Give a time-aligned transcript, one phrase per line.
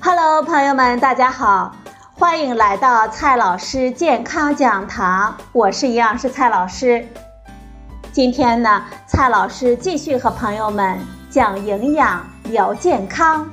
[0.00, 1.76] 朋友们，大家好，
[2.14, 7.06] 欢迎来到蔡老师健康讲堂，我是营养师蔡老师。
[8.10, 10.98] 今天呢，蔡老师继续和朋友们
[11.28, 13.46] 讲营养、聊健康。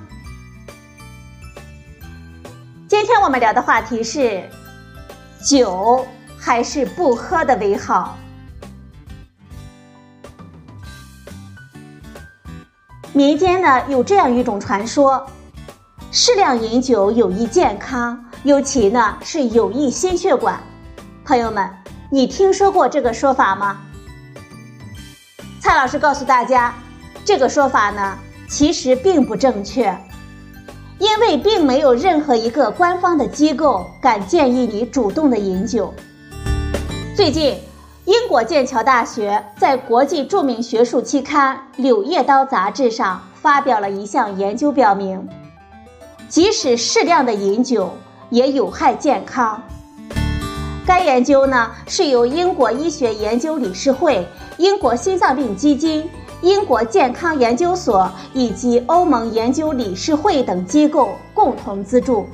[2.87, 4.41] 今天我们聊的话题是：
[5.43, 6.07] 酒
[6.39, 8.15] 还是不喝的为好。
[13.11, 15.27] 民间呢有这样一种传说。
[16.10, 20.57] 适量饮酒有益健康，尤其呢是有益心血管。
[21.25, 21.70] 朋友们，
[22.10, 23.82] 你听说过这个说法吗？
[25.60, 26.74] 蔡老师告诉大家，
[27.25, 28.18] 这个说法呢
[28.50, 29.93] 其实并不正确，
[30.97, 35.94] 因为并没有任何一个官方的机构敢建议你主动的饮酒。
[37.17, 37.59] 最近，
[38.05, 45.27] 英国剑桥大学在国际著名学术期刊《柳叶刀》杂志上发表了一项研究，表明。
[46.30, 47.92] 即使适量的饮酒
[48.30, 49.61] 也有害健康。
[50.86, 54.25] 该研究呢是由英国医学研究理事会、
[54.58, 56.09] 英国心脏病基金、
[56.42, 62.25] 英国健康研究所以及欧盟研究理事会等机构共同资助。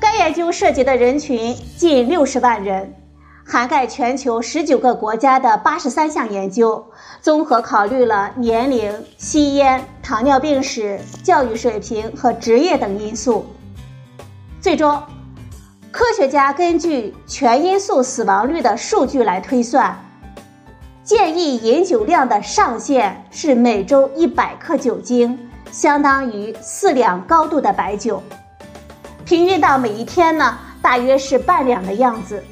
[0.00, 3.03] 该研究涉及的人群近六十万人。
[3.46, 6.82] 涵盖全球十九个国家的八十三项研究，
[7.20, 13.44] 综合考虑了年龄、吸烟、糖尿病史、教育水平和职业等因素。
[14.62, 15.00] 最终，
[15.92, 19.94] 科学家根据全因素死亡率的数据来推算，
[21.04, 25.38] 建议饮酒量的上限是每周一百克酒精，
[25.70, 28.22] 相当于四两高度的白酒，
[29.26, 32.42] 平均到每一天呢，大约是半两的样子。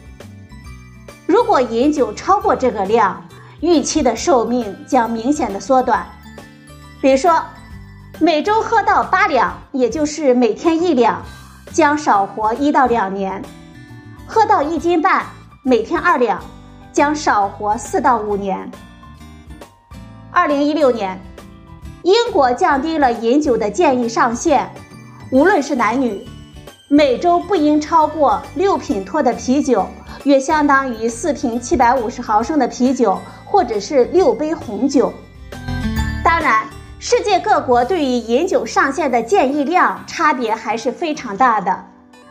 [1.43, 3.21] 如果饮酒超过这个量，
[3.59, 6.07] 预期的寿命将明显的缩短。
[7.01, 7.43] 比如说，
[8.21, 11.21] 每周喝到八两，也就是每天一两，
[11.73, 13.43] 将少活一到两年；
[14.25, 15.27] 喝到一斤半，
[15.65, 16.41] 每天二两，
[16.93, 18.71] 将少活四到五年。
[20.31, 21.21] 二零一六年，
[22.05, 24.73] 英国降低了饮酒的建议上限，
[25.33, 26.25] 无论是男女，
[26.89, 29.85] 每周不应超过六品托的啤酒。
[30.25, 35.13] 约相当于四瓶七百五十毫升的啤酒，或者是六杯红酒。
[36.25, 36.65] 当然，
[37.01, 41.85] 世界各国对于饮酒上限的建议量差别还是非常大的。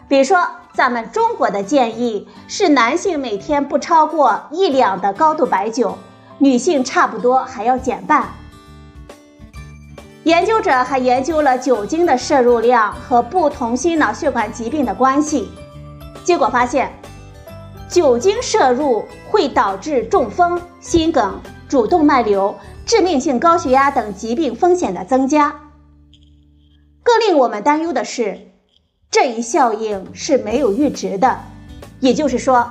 [0.07, 5.97] 比如说，咱们中国的建议是男性每天不超过一两的高度白酒，
[6.38, 8.29] 女性差不多还要减半。
[10.23, 15.50] 研究者还研究了酒精的摄入量和不同心脑血管疾病的关系，
[16.23, 16.90] 结果发现。
[17.91, 25.53] 酒精摄入会导致中风、心梗、主动脉瘤、致命性高血压等疾病风险的增加。
[27.03, 28.40] 更令我们担忧的是，
[29.12, 31.41] 这一效应是没有阈值的，
[32.00, 32.69] 也就是说，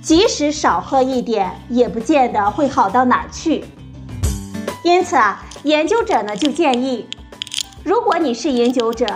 [0.00, 3.62] 即使少喝一点，也不见得会好到哪儿去。
[4.82, 7.06] 因此啊，研究者呢就建议，
[7.84, 9.06] 如果你是饮酒者，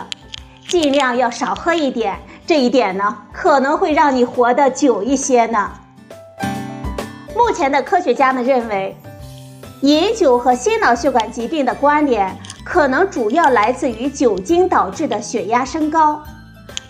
[0.68, 2.18] 尽量要少喝一点。
[2.50, 5.70] 这一点呢，可能会让你活得久一些呢。
[7.32, 8.96] 目前的科学家们认为，
[9.82, 16.20] 饮酒和心脑血管疾病的关联可能主要来自于酒精导致的血压升高。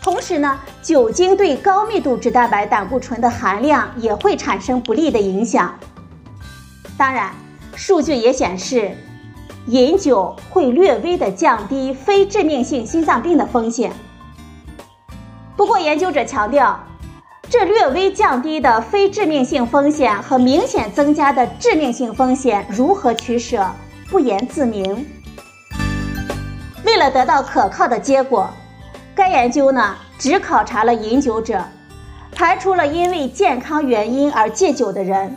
[0.01, 5.79] 同时呢，酒精对高密度脂蛋白胆固醇的含量也会产生不利的影响。
[6.97, 7.33] 当然，
[7.77, 8.97] 数据也显示，
[9.67, 13.93] 饮酒会略微的降低非致命性心脏病的风险。
[15.61, 16.81] 不过，研究者强调，
[17.51, 23.67] 这略微降低的非致命性风险和明显增加的致命性风险如何取舍，
[24.09, 25.07] 不言自明。
[26.83, 28.49] 为了得到可靠的结果，
[29.15, 31.63] 该研究呢只考察了饮酒者，
[32.35, 35.37] 排除了因为健康原因而戒酒的人。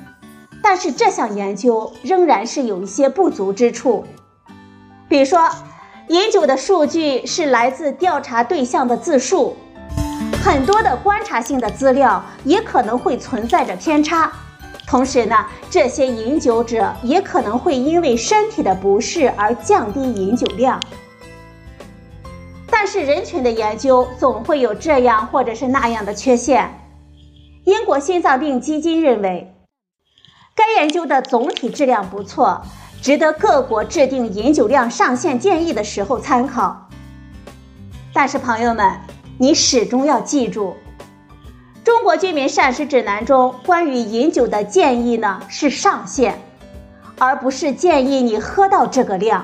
[0.62, 4.06] 但是这项研究仍然是有一些不足之处，
[5.10, 5.50] 比如说，
[6.08, 9.58] 饮酒的数据是来自调查对象的自述。
[10.42, 14.32] 很多的观察性的资料也可能会存在着偏差，
[14.86, 20.82] 同时呢，这些饮酒者也可能会因为身体的不适而降低饮酒量。
[22.70, 26.80] 但是人群的研究总会有这样或者是那样的缺陷。
[27.64, 29.56] 英国心脏病基金认为，
[30.54, 32.62] 该研究的总体质量不错，
[33.02, 36.90] 值得各国制定饮酒量上限建议的时候参考。
[38.12, 39.00] 但是朋友们。
[39.40, 40.76] 你始终要记住，
[41.84, 46.40] 《中国居民膳食指南》中关于饮酒的建议呢是上限，
[47.18, 49.44] 而不是建议你喝到这个量。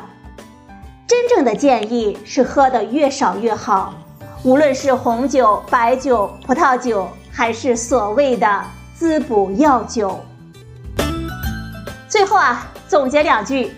[1.07, 3.95] 真正的建议是喝的越少越好，
[4.44, 8.63] 无论是红酒、白酒、葡萄酒，还是所谓的
[8.94, 10.19] 滋补药酒。
[12.07, 13.71] 最后啊，总结两句：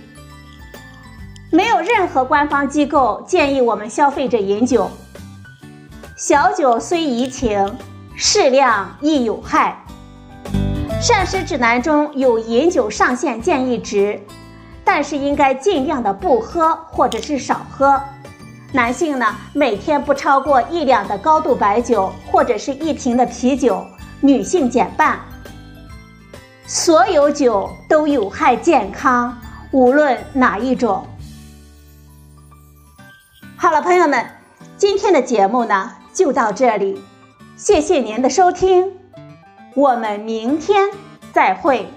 [1.49, 4.91] 没有任何官方机构建议我们消费者饮酒。
[6.21, 7.79] 小酒虽怡情，
[8.15, 9.83] 适量亦有害。
[11.01, 14.21] 膳食指南中有饮酒上限建议值，
[14.85, 17.99] 但是应该尽量的不喝或者是少喝。
[18.71, 23.83] 男性呢，每天不超过一两的高度白酒或者是一瓶的啤酒；
[24.19, 25.19] 女性减半。
[26.67, 29.35] 所有酒都有害健康，
[29.71, 31.03] 无论哪一种。
[33.57, 34.23] 好了，朋友们，
[34.77, 37.01] 今天的节目呢就到这里，
[37.55, 38.91] 谢谢您的收听，
[39.75, 40.89] 我们明天
[41.31, 41.87] 再会。